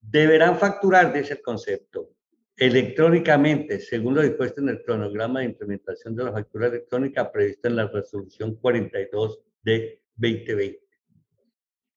Deberán 0.00 0.58
facturar, 0.58 1.12
dice 1.12 1.34
el 1.34 1.42
concepto, 1.42 2.10
electrónicamente, 2.56 3.80
según 3.80 4.14
lo 4.14 4.22
dispuesto 4.22 4.60
en 4.60 4.70
el 4.70 4.82
cronograma 4.82 5.40
de 5.40 5.46
implementación 5.46 6.14
de 6.14 6.24
la 6.24 6.32
factura 6.32 6.68
electrónica 6.68 7.30
previsto 7.30 7.68
en 7.68 7.76
la 7.76 7.88
resolución 7.88 8.54
42 8.56 9.40
de 9.62 10.00
2020. 10.16 10.85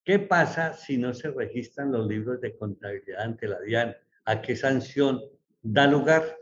¿Qué 0.05 0.19
pasa 0.19 0.75
si 0.75 0.99
no 0.99 1.15
se 1.15 1.31
registran 1.31 1.93
los 1.93 2.09
libros 2.09 2.41
de 2.41 2.57
contabilidad 2.57 3.23
ante 3.23 3.47
la 3.47 3.61
DIAN? 3.61 3.95
¿A 4.25 4.43
qué 4.43 4.57
sanción 4.57 5.21
da 5.63 5.87
lugar? 5.87 6.37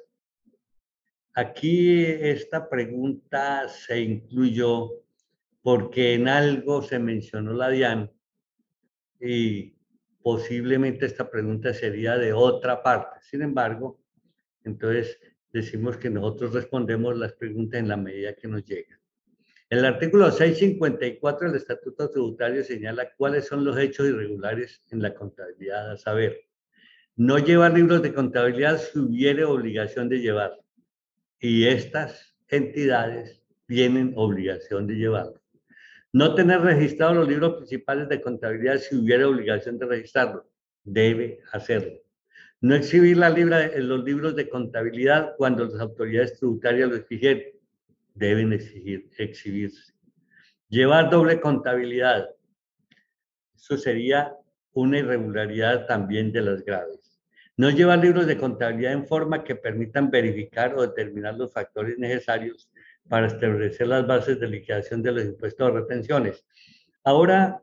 Aquí 1.35 2.05
esta 2.05 2.71
pregunta 2.71 3.69
se 3.69 4.00
incluyó 4.00 4.90
porque 5.62 6.14
en 6.14 6.29
algo 6.29 6.83
se 6.83 6.99
mencionó 6.99 7.52
la 7.52 7.69
DIAN 7.69 8.11
y 9.21 9.75
posiblemente 10.23 11.05
esta 11.05 11.31
pregunta 11.31 11.75
sería 11.75 12.17
de 12.17 12.33
otra 12.33 12.83
parte. 12.83 13.21
Sin 13.23 13.43
embargo, 13.43 14.00
entonces 14.64 15.19
decimos 15.52 15.99
que 15.99 16.09
nosotros 16.09 16.55
respondemos 16.55 17.17
las 17.19 17.35
preguntas 17.35 17.79
en 17.79 17.88
la 17.88 17.99
medida 17.99 18.35
que 18.35 18.49
nos 18.49 18.64
llegan. 18.64 19.00
El 19.70 19.84
artículo 19.84 20.32
654 20.32 21.46
del 21.46 21.56
Estatuto 21.56 22.10
Tributario 22.10 22.64
señala 22.64 23.12
cuáles 23.16 23.46
son 23.46 23.64
los 23.64 23.78
hechos 23.78 24.08
irregulares 24.08 24.82
en 24.90 25.00
la 25.00 25.14
contabilidad, 25.14 25.92
a 25.92 25.96
saber, 25.96 26.40
no 27.14 27.38
llevar 27.38 27.74
libros 27.74 28.02
de 28.02 28.12
contabilidad 28.12 28.78
si 28.78 28.98
hubiere 28.98 29.44
obligación 29.44 30.08
de 30.08 30.18
llevar. 30.18 30.58
Y 31.38 31.66
estas 31.68 32.34
entidades 32.48 33.40
tienen 33.68 34.12
obligación 34.16 34.88
de 34.88 34.94
llevarlo. 34.96 35.40
No 36.12 36.34
tener 36.34 36.62
registrados 36.62 37.18
los 37.18 37.28
libros 37.28 37.58
principales 37.58 38.08
de 38.08 38.20
contabilidad 38.20 38.78
si 38.78 38.96
hubiera 38.96 39.28
obligación 39.28 39.78
de 39.78 39.86
registrarlo. 39.86 40.50
Debe 40.82 41.42
hacerlo. 41.52 41.92
No 42.60 42.74
exhibir 42.74 43.18
la 43.18 43.30
libra, 43.30 43.70
los 43.76 44.02
libros 44.02 44.34
de 44.34 44.48
contabilidad 44.48 45.36
cuando 45.36 45.64
las 45.66 45.78
autoridades 45.78 46.40
tributarias 46.40 46.88
lo 46.88 46.96
exigen. 46.96 47.60
Deben 48.20 48.52
exigir, 48.52 49.08
exhibirse. 49.16 49.94
Llevar 50.68 51.08
doble 51.08 51.40
contabilidad. 51.40 52.28
Eso 53.56 53.78
sería 53.78 54.36
una 54.72 54.98
irregularidad 54.98 55.86
también 55.86 56.30
de 56.30 56.42
las 56.42 56.62
graves. 56.62 57.18
No 57.56 57.70
llevar 57.70 57.98
libros 58.00 58.26
de 58.26 58.36
contabilidad 58.36 58.92
en 58.92 59.06
forma 59.06 59.42
que 59.42 59.56
permitan 59.56 60.10
verificar 60.10 60.74
o 60.74 60.82
determinar 60.82 61.34
los 61.36 61.50
factores 61.50 61.98
necesarios 61.98 62.70
para 63.08 63.26
establecer 63.26 63.86
las 63.86 64.06
bases 64.06 64.38
de 64.38 64.48
liquidación 64.48 65.02
de 65.02 65.12
los 65.12 65.24
impuestos 65.24 65.70
o 65.70 65.72
retenciones. 65.72 66.44
Ahora, 67.02 67.62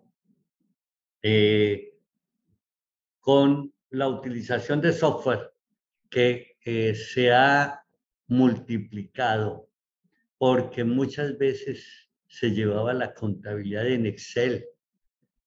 eh, 1.22 1.94
con 3.20 3.72
la 3.92 4.08
utilización 4.08 4.82
de 4.82 4.92
software 4.92 5.52
que 6.10 6.58
eh, 6.66 6.96
se 6.96 7.32
ha 7.32 7.84
multiplicado 8.26 9.68
porque 10.38 10.84
muchas 10.84 11.38
veces 11.38 12.10
se 12.28 12.52
llevaba 12.52 12.94
la 12.94 13.14
contabilidad 13.14 13.88
en 13.88 14.06
Excel. 14.06 14.66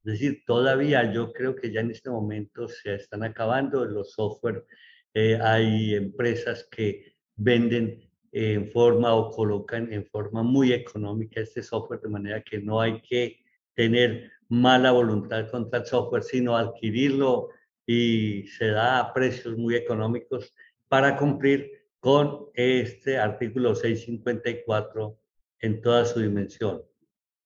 Es 0.04 0.12
decir, 0.12 0.42
todavía 0.46 1.12
yo 1.12 1.32
creo 1.32 1.54
que 1.54 1.70
ya 1.70 1.80
en 1.80 1.90
este 1.90 2.10
momento 2.10 2.68
se 2.68 2.94
están 2.94 3.22
acabando 3.22 3.84
los 3.84 4.12
software. 4.12 4.64
Eh, 5.12 5.38
hay 5.40 5.94
empresas 5.94 6.66
que 6.70 7.14
venden 7.36 8.08
en 8.32 8.70
forma 8.70 9.14
o 9.14 9.30
colocan 9.30 9.92
en 9.92 10.06
forma 10.06 10.42
muy 10.42 10.72
económica 10.72 11.40
este 11.40 11.62
software 11.62 12.00
de 12.00 12.08
manera 12.08 12.42
que 12.42 12.60
no 12.60 12.80
hay 12.80 13.00
que 13.02 13.40
tener 13.74 14.30
mala 14.48 14.92
voluntad 14.92 15.48
contra 15.50 15.80
el 15.80 15.86
software, 15.86 16.22
sino 16.22 16.56
adquirirlo 16.56 17.48
y 17.86 18.46
se 18.46 18.68
da 18.68 19.00
a 19.00 19.12
precios 19.12 19.56
muy 19.56 19.74
económicos 19.74 20.54
para 20.88 21.16
cumplir 21.16 21.79
con 22.00 22.46
este 22.54 23.18
artículo 23.18 23.74
654 23.74 25.18
en 25.60 25.80
toda 25.80 26.04
su 26.04 26.20
dimensión. 26.20 26.82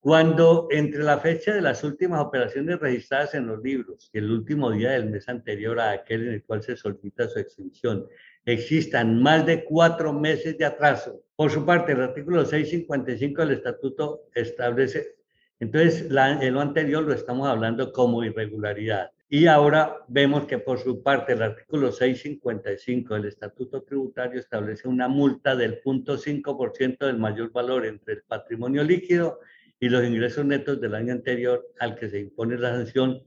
Cuando 0.01 0.69
entre 0.71 1.03
la 1.03 1.19
fecha 1.19 1.55
de 1.55 1.63
las 1.63 1.83
últimas 1.83 2.21
operaciones 2.21 2.79
registradas 2.79 3.35
en 3.35 3.47
los 3.47 3.63
libros 3.63 4.11
y 4.13 4.19
el 4.19 4.31
último 4.31 4.71
día 4.71 4.93
del 4.93 5.11
mes 5.11 5.29
anterior 5.29 5.81
a 5.81 5.93
aquel 5.93 6.29
en 6.29 6.35
el 6.35 6.45
cual 6.45 6.63
se 6.63 6.77
solicita 6.77 7.29
su 7.29 7.39
extinción 7.39 8.07
existan 8.45 9.23
más 9.23 9.47
de 9.47 9.65
cuatro 9.65 10.13
meses 10.13 10.59
de 10.59 10.65
atraso. 10.65 11.23
Por 11.37 11.51
su 11.51 11.65
parte, 11.65 11.93
el 11.93 12.03
artículo 12.03 12.45
655 12.45 13.43
del 13.43 13.57
estatuto 13.57 14.29
establece, 14.35 15.17
entonces 15.59 16.11
la, 16.11 16.43
en 16.43 16.55
lo 16.55 16.61
anterior 16.61 17.03
lo 17.03 17.15
estamos 17.15 17.49
hablando 17.49 17.93
como 17.93 18.23
irregularidad. 18.23 19.11
Y 19.37 19.49
ahora 19.49 19.97
vemos 20.07 20.47
que 20.47 20.59
por 20.59 20.79
su 20.79 21.03
parte 21.03 21.33
el 21.33 21.43
artículo 21.43 21.91
655 21.91 23.15
del 23.15 23.25
estatuto 23.25 23.83
tributario 23.83 24.39
establece 24.39 24.87
una 24.87 25.09
multa 25.09 25.57
del 25.57 25.83
0.5% 25.83 26.99
del 27.05 27.19
mayor 27.19 27.51
valor 27.51 27.85
entre 27.85 28.15
el 28.15 28.23
patrimonio 28.23 28.85
líquido 28.85 29.41
y 29.81 29.89
los 29.89 30.05
ingresos 30.05 30.45
netos 30.45 30.81
del 30.81 30.95
año 30.95 31.13
anterior 31.13 31.67
al 31.81 31.97
que 31.97 32.09
se 32.11 32.21
impone 32.21 32.57
la 32.59 32.77
sanción 32.77 33.25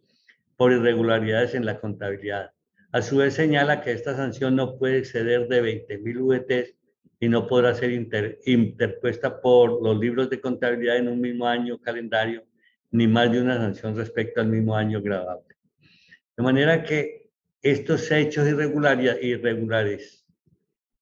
por 0.56 0.72
irregularidades 0.72 1.56
en 1.56 1.66
la 1.66 1.78
contabilidad. 1.78 2.52
A 2.94 3.02
su 3.02 3.18
vez 3.18 3.34
señala 3.34 3.82
que 3.82 3.92
esta 3.92 4.16
sanción 4.16 4.56
no 4.56 4.78
puede 4.78 5.00
exceder 5.00 5.50
de 5.50 5.62
20.000 5.62 6.22
VTs 6.26 6.74
y 7.20 7.28
no 7.28 7.48
podrá 7.48 7.74
ser 7.74 7.92
interpuesta 7.92 9.42
por 9.42 9.84
los 9.84 10.00
libros 10.00 10.30
de 10.30 10.40
contabilidad 10.40 10.96
en 10.96 11.10
un 11.10 11.20
mismo 11.20 11.46
año 11.46 11.78
calendario, 11.82 12.46
ni 12.92 13.08
más 13.08 13.30
de 13.30 13.42
una 13.42 13.58
sanción 13.58 13.98
respecto 13.98 14.40
al 14.40 14.48
mismo 14.48 14.74
año 14.74 15.02
grabable. 15.02 15.47
De 16.38 16.44
manera 16.44 16.84
que 16.84 17.30
estos 17.62 18.10
hechos 18.12 18.48
irregulares 18.48 20.26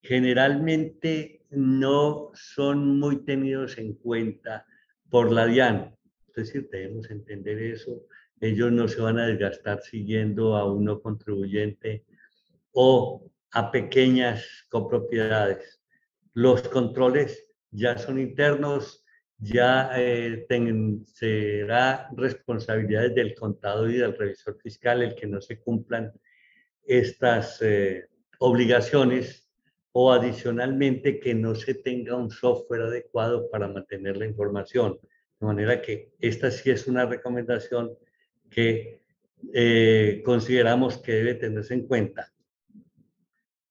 generalmente 0.01 1.45
no 1.51 2.31
son 2.33 2.99
muy 2.99 3.23
tenidos 3.23 3.77
en 3.77 3.93
cuenta 3.93 4.65
por 5.09 5.31
la 5.31 5.45
DIAN. 5.45 5.95
Es 6.29 6.35
decir, 6.35 6.69
debemos 6.71 7.09
entender 7.11 7.61
eso 7.61 8.07
ellos 8.41 8.71
no 8.71 8.87
se 8.87 9.01
van 9.01 9.19
a 9.19 9.27
desgastar 9.27 9.81
siguiendo 9.81 10.55
a 10.55 10.71
uno 10.71 11.01
contribuyente 11.01 12.05
o 12.71 13.31
a 13.51 13.71
pequeñas 13.71 14.65
copropiedades. 14.69 15.81
Los 16.33 16.61
controles 16.67 17.53
ya 17.71 17.97
son 17.97 18.19
internos, 18.19 19.04
ya 19.37 19.91
eh, 19.95 20.45
será 21.05 22.09
responsabilidad 22.15 23.11
del 23.11 23.35
contador 23.35 23.91
y 23.91 23.97
del 23.97 24.17
revisor 24.17 24.57
fiscal 24.61 25.01
el 25.01 25.15
que 25.15 25.27
no 25.27 25.41
se 25.41 25.59
cumplan 25.59 26.11
estas 26.85 27.61
eh, 27.61 28.05
obligaciones 28.39 29.49
o 29.91 30.11
adicionalmente 30.11 31.19
que 31.19 31.33
no 31.33 31.55
se 31.55 31.73
tenga 31.73 32.15
un 32.15 32.29
software 32.29 32.81
adecuado 32.81 33.49
para 33.49 33.67
mantener 33.67 34.17
la 34.17 34.25
información. 34.25 34.99
De 35.39 35.45
manera 35.45 35.81
que 35.81 36.11
esta 36.19 36.51
sí 36.51 36.69
es 36.69 36.87
una 36.87 37.05
recomendación 37.05 37.97
que 38.49 39.01
eh, 39.53 40.21
consideramos 40.25 40.97
que 40.97 41.13
debe 41.13 41.35
tenerse 41.35 41.73
en 41.73 41.87
cuenta, 41.87 42.33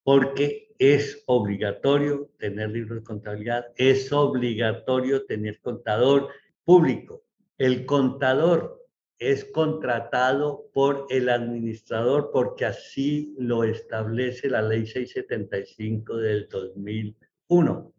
porque 0.02 0.63
es 0.78 1.22
obligatorio 1.26 2.30
tener 2.38 2.70
libros 2.70 3.00
de 3.00 3.04
contabilidad, 3.04 3.66
es 3.76 4.12
obligatorio 4.12 5.24
tener 5.24 5.60
contador 5.60 6.28
público. 6.64 7.22
El 7.58 7.86
contador 7.86 8.84
es 9.18 9.44
contratado 9.44 10.68
por 10.72 11.06
el 11.08 11.28
administrador 11.28 12.30
porque 12.32 12.64
así 12.64 13.34
lo 13.38 13.64
establece 13.64 14.50
la 14.50 14.62
ley 14.62 14.86
675 14.86 16.16
del 16.16 16.48
2001. 16.48 17.94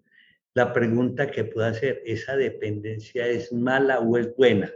La 0.54 0.74
pregunta 0.74 1.32
que 1.32 1.46
puedo 1.46 1.68
hacer, 1.68 2.02
¿esa 2.06 2.36
dependencia 2.36 3.28
es 3.28 3.52
mala 3.52 4.00
o 4.00 4.18
es 4.18 4.36
buena? 4.36 4.72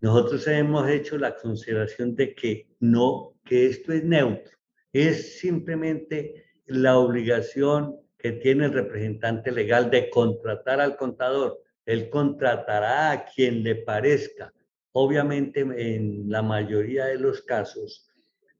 Nosotros 0.00 0.46
hemos 0.46 0.88
hecho 0.88 1.18
la 1.18 1.34
consideración 1.34 2.14
de 2.14 2.34
que 2.34 2.68
no, 2.78 3.34
que 3.44 3.66
esto 3.66 3.92
es 3.92 4.04
neutro, 4.04 4.56
es 4.92 5.38
simplemente 5.38 6.47
la 6.68 6.98
obligación 6.98 7.96
que 8.18 8.32
tiene 8.32 8.66
el 8.66 8.72
representante 8.72 9.52
legal 9.52 9.90
de 9.90 10.10
contratar 10.10 10.80
al 10.80 10.96
contador. 10.96 11.62
Él 11.86 12.10
contratará 12.10 13.12
a 13.12 13.24
quien 13.24 13.62
le 13.62 13.76
parezca. 13.76 14.52
Obviamente, 14.92 15.60
en 15.60 16.28
la 16.28 16.42
mayoría 16.42 17.06
de 17.06 17.18
los 17.18 17.42
casos, 17.42 18.10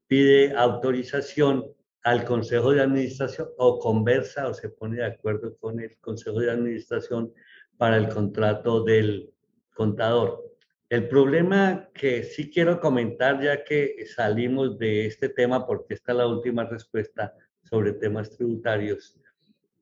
pide 0.07 0.53
autorización 0.55 1.65
al 2.03 2.23
Consejo 2.23 2.71
de 2.71 2.81
Administración 2.81 3.49
o 3.57 3.77
conversa 3.77 4.47
o 4.47 4.53
se 4.53 4.69
pone 4.69 4.97
de 4.97 5.05
acuerdo 5.05 5.55
con 5.57 5.79
el 5.79 5.97
Consejo 5.99 6.39
de 6.39 6.49
Administración 6.49 7.33
para 7.77 7.97
el 7.97 8.09
contrato 8.09 8.83
del 8.83 9.31
contador. 9.75 10.45
El 10.89 11.07
problema 11.07 11.89
que 11.93 12.23
sí 12.23 12.49
quiero 12.49 12.79
comentar, 12.79 13.41
ya 13.43 13.63
que 13.63 14.05
salimos 14.07 14.79
de 14.79 15.05
este 15.05 15.29
tema, 15.29 15.67
porque 15.67 15.93
esta 15.93 16.13
es 16.13 16.17
la 16.17 16.27
última 16.27 16.63
respuesta 16.63 17.35
sobre 17.69 17.93
temas 17.93 18.35
tributarios, 18.35 19.15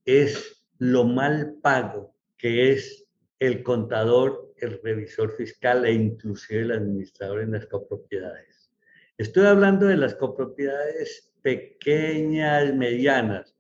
es 0.06 0.66
lo 0.80 1.04
mal 1.04 1.56
pago 1.62 2.16
que 2.38 2.72
es 2.72 3.06
el 3.40 3.64
contador, 3.64 4.54
el 4.58 4.80
revisor 4.84 5.36
fiscal 5.36 5.86
e 5.86 5.94
inclusive 5.94 6.62
el 6.62 6.72
administrador 6.72 7.42
en 7.42 7.52
las 7.52 7.66
copropiedades. 7.68 8.72
Estoy 9.18 9.46
hablando 9.46 9.88
de 9.88 9.98
las 9.98 10.16
copropiedades 10.16 11.34
pequeñas, 11.42 12.74
medianas. 12.74 13.56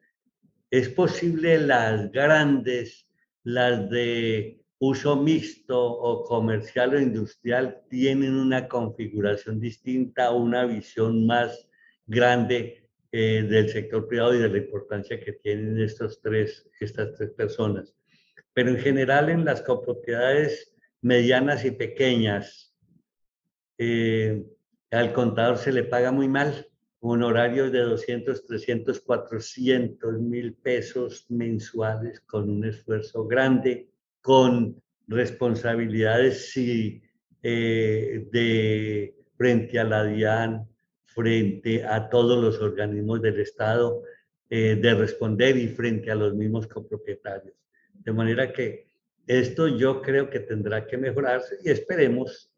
Es 0.69 0.89
posible 0.89 1.59
las 1.59 2.11
grandes, 2.11 3.07
las 3.43 3.89
de 3.89 4.61
uso 4.79 5.15
mixto 5.15 5.79
o 5.79 6.23
comercial 6.23 6.93
o 6.93 6.99
industrial 6.99 7.81
tienen 7.89 8.35
una 8.35 8.67
configuración 8.67 9.59
distinta, 9.59 10.31
una 10.31 10.65
visión 10.65 11.25
más 11.25 11.67
grande 12.05 12.86
eh, 13.11 13.43
del 13.43 13.69
sector 13.69 14.07
privado 14.07 14.35
y 14.35 14.39
de 14.39 14.49
la 14.49 14.57
importancia 14.57 15.19
que 15.19 15.33
tienen 15.33 15.79
estos 15.79 16.21
tres, 16.21 16.67
estas 16.79 17.13
tres 17.15 17.31
personas. 17.31 17.95
Pero 18.53 18.69
en 18.69 18.79
general 18.79 19.29
en 19.29 19.45
las 19.45 19.61
copropiedades 19.61 20.73
medianas 21.01 21.63
y 21.63 21.71
pequeñas, 21.71 22.75
eh, 23.77 24.43
al 24.91 25.13
contador 25.13 25.57
se 25.57 25.71
le 25.71 25.83
paga 25.83 26.11
muy 26.11 26.27
mal, 26.27 26.67
honorarios 26.99 27.71
de 27.71 27.79
200, 27.79 28.45
300, 28.45 28.99
400 29.01 30.19
mil 30.19 30.53
pesos 30.55 31.25
mensuales 31.29 32.21
con 32.21 32.49
un 32.49 32.65
esfuerzo 32.65 33.25
grande 33.27 33.89
con 34.21 34.81
responsabilidades 35.07 36.51
eh, 36.57 37.01
de, 38.31 39.15
frente 39.37 39.79
a 39.79 39.83
la 39.83 40.03
DIAN, 40.03 40.67
frente 41.17 41.83
a 41.83 42.09
todos 42.09 42.39
los 42.39 42.61
organismos 42.61 43.23
del 43.23 43.39
Estado, 43.39 44.03
eh, 44.51 44.77
de 44.79 44.93
responder 44.93 45.57
y 45.57 45.67
frente 45.67 46.11
a 46.11 46.15
los 46.15 46.35
mismos 46.35 46.67
copropietarios. 46.67 47.55
De 47.91 48.13
manera 48.13 48.53
que 48.53 48.85
esto 49.25 49.67
yo 49.67 49.99
creo 50.03 50.29
que 50.29 50.41
tendrá 50.41 50.85
que 50.85 50.95
mejorarse 50.95 51.57
y 51.63 51.71
esperemos 51.71 52.51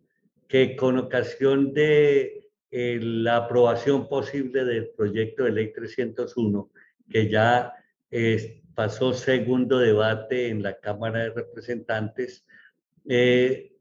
que 0.49 0.75
con 0.75 0.97
ocasión 0.97 1.73
de 1.73 2.49
eh, 2.69 2.99
la 3.01 3.37
aprobación 3.37 4.09
posible 4.09 4.65
del 4.65 4.89
proyecto 4.89 5.45
de 5.45 5.51
ley 5.51 5.71
301, 5.71 6.69
que 7.09 7.29
ya 7.29 7.73
es, 8.11 8.51
pasó 8.75 9.13
segundo 9.13 9.79
debate 9.79 10.49
en 10.49 10.61
la 10.61 10.77
Cámara 10.79 11.23
de 11.23 11.29
Representantes, 11.29 12.45
eh, 13.07 13.71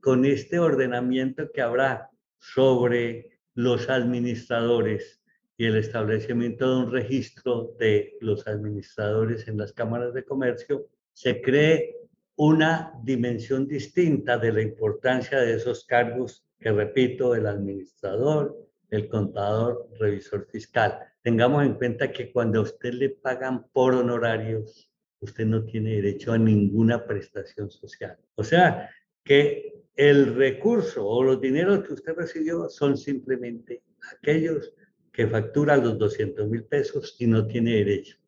con 0.00 0.24
este 0.24 0.58
ordenamiento 0.58 1.52
que 1.52 1.60
habrá 1.60 2.08
sobre 2.38 3.33
los 3.54 3.88
administradores 3.88 5.22
y 5.56 5.66
el 5.66 5.76
establecimiento 5.76 6.68
de 6.68 6.84
un 6.84 6.92
registro 6.92 7.74
de 7.78 8.16
los 8.20 8.46
administradores 8.46 9.46
en 9.46 9.58
las 9.58 9.72
cámaras 9.72 10.12
de 10.14 10.24
comercio, 10.24 10.88
se 11.12 11.40
cree 11.40 11.96
una 12.36 12.92
dimensión 13.04 13.68
distinta 13.68 14.36
de 14.38 14.52
la 14.52 14.62
importancia 14.62 15.40
de 15.40 15.54
esos 15.54 15.84
cargos 15.84 16.44
que, 16.58 16.72
repito, 16.72 17.34
el 17.34 17.46
administrador, 17.46 18.58
el 18.90 19.08
contador, 19.08 19.88
revisor 20.00 20.46
fiscal. 20.50 20.98
Tengamos 21.22 21.64
en 21.64 21.74
cuenta 21.74 22.10
que 22.10 22.32
cuando 22.32 22.60
a 22.60 22.62
usted 22.62 22.92
le 22.94 23.10
pagan 23.10 23.68
por 23.72 23.94
honorarios, 23.94 24.90
usted 25.20 25.46
no 25.46 25.64
tiene 25.64 25.90
derecho 25.90 26.32
a 26.32 26.38
ninguna 26.38 27.06
prestación 27.06 27.70
social. 27.70 28.18
O 28.34 28.42
sea, 28.42 28.90
que 29.22 29.83
el 29.96 30.34
recurso 30.34 31.06
o 31.06 31.22
los 31.22 31.40
dineros 31.40 31.84
que 31.84 31.94
usted 31.94 32.14
recibió 32.14 32.68
son 32.68 32.96
simplemente 32.96 33.82
aquellos 34.12 34.72
que 35.12 35.28
facturan 35.28 35.84
los 35.84 35.98
200 35.98 36.48
mil 36.48 36.64
pesos 36.64 37.16
y 37.18 37.26
no 37.26 37.46
tiene 37.46 37.76
derecho. 37.76 38.18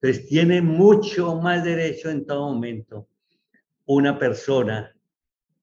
Entonces, 0.00 0.26
tiene 0.26 0.62
mucho 0.62 1.34
más 1.36 1.64
derecho 1.64 2.10
en 2.10 2.24
todo 2.24 2.52
momento 2.52 3.08
una 3.86 4.18
persona 4.18 4.94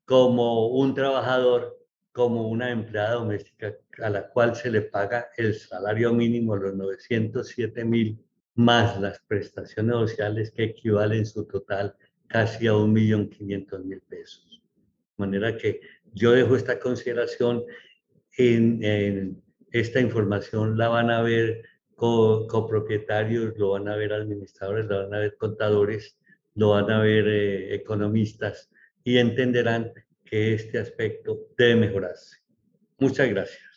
como 0.05 0.67
un 0.67 0.93
trabajador 0.93 1.77
como 2.11 2.49
una 2.49 2.69
empleada 2.69 3.13
doméstica 3.13 3.73
a 4.03 4.09
la 4.09 4.27
cual 4.29 4.55
se 4.55 4.69
le 4.69 4.81
paga 4.81 5.29
el 5.37 5.55
salario 5.55 6.13
mínimo, 6.13 6.57
los 6.57 6.75
907 6.75 7.85
mil, 7.85 8.19
más 8.55 8.99
las 8.99 9.19
prestaciones 9.27 9.95
sociales 9.95 10.51
que 10.51 10.65
equivalen 10.65 11.25
su 11.25 11.45
total 11.45 11.95
casi 12.27 12.67
a 12.67 12.73
1.500.000 12.73 14.01
pesos. 14.09 14.50
Manera 15.21 15.57
que 15.57 15.79
yo 16.13 16.31
dejo 16.31 16.55
esta 16.55 16.79
consideración 16.79 17.63
en, 18.37 19.41
esta 19.71 19.99
información, 20.01 20.77
la 20.77 20.89
van 20.89 21.09
a 21.09 21.21
ver 21.21 21.63
copropietarios, 21.95 23.57
lo 23.57 23.71
van 23.71 23.87
a 23.87 23.95
ver 23.95 24.11
administradores, 24.11 24.87
lo 24.87 25.03
van 25.03 25.13
a 25.13 25.19
ver 25.19 25.37
contadores, 25.37 26.17
lo 26.55 26.71
van 26.71 26.89
a 26.91 26.99
ver 27.01 27.27
eh, 27.27 27.75
economistas 27.75 28.69
y 29.03 29.17
entenderán 29.17 29.93
que 30.25 30.53
este 30.53 30.79
aspecto 30.79 31.47
debe 31.57 31.75
mejorarse. 31.75 32.37
Muchas 32.97 33.29
gracias. 33.29 33.70